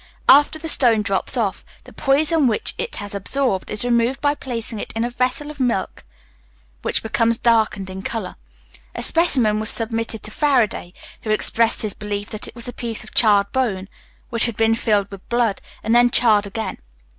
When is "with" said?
15.11-15.29